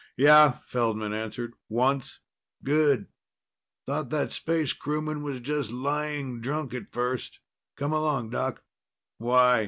[0.17, 1.53] "Yeah," Feldman answered.
[1.69, 2.21] "Once."
[2.63, 3.05] "Good.
[3.85, 7.39] Thought that space crewman was just lying drunk at first.
[7.77, 8.63] Come along, Doc."
[9.19, 9.59] "Why?"